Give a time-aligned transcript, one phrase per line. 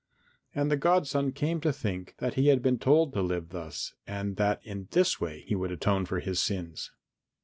[0.55, 4.35] And the godson came to think that he had been told to live thus and
[4.37, 6.89] that in this way he would atone for his sins.